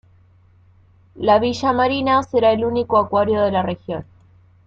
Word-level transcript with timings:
La 1.13 1.37
"Villa 1.37 1.73
Marina" 1.73 2.23
será 2.23 2.53
el 2.53 2.65
único 2.65 2.97
acuario 2.97 3.39
de 3.43 3.51
la 3.51 3.61
región. 3.61 4.03